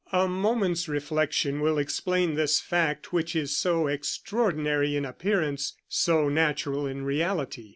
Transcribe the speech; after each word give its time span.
A 0.11 0.27
moment's 0.27 0.87
reflection 0.89 1.61
will 1.61 1.77
explain 1.77 2.33
this 2.33 2.59
fact 2.59 3.13
which 3.13 3.35
is 3.35 3.55
so 3.55 3.85
extraordinary 3.85 4.95
in 4.95 5.05
appearance, 5.05 5.73
so 5.87 6.27
natural 6.27 6.87
in 6.87 7.03
reality. 7.05 7.69